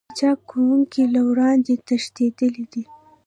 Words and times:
قاچاق 0.09 0.39
کوونکي 0.49 1.03
له 1.13 1.21
وړاندې 1.29 1.73
تښتېدلي 1.87 2.65
دي 2.73 2.83